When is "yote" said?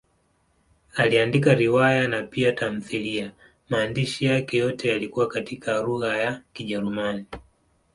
4.57-4.87